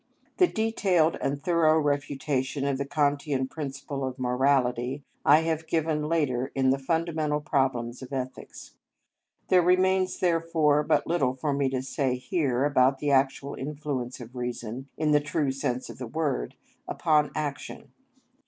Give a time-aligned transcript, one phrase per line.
[0.37, 6.51] The detailed and thorough refutation of this Kantian principle of morality I have given later
[6.55, 8.73] in the "Fundamental Problems of Ethics."
[9.49, 14.35] There remains, therefore, but little for me to say here about the actual influence of
[14.35, 16.55] reason, in the true sense of the word,
[16.87, 17.91] upon action.